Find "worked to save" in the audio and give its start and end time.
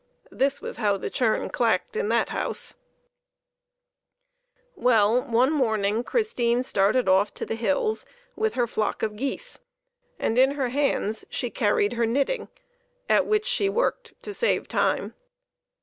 13.69-14.67